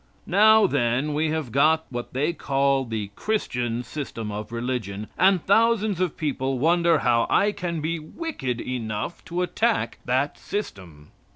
[0.25, 5.99] Now, then, we have got what they call the Christian system of religion, and thousands
[5.99, 11.11] of people wonder how I can be wicked enough to attack that system.